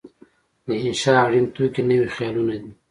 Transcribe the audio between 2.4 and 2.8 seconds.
دي.